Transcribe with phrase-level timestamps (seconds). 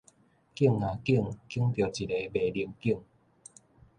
[0.03, 0.29] 揀也揀，揀著一个賣
[2.51, 2.85] 龍眼